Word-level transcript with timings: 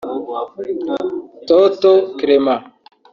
Toto 1.47 1.91
Clement 2.17 2.59